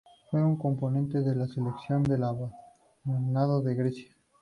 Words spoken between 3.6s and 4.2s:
de Grecia.